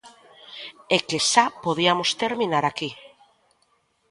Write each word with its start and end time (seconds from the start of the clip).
É 0.95 0.97
que 1.07 1.19
xa 1.31 1.45
podiamos 1.65 2.09
terminar 2.23 2.63
aquí. 2.67 2.89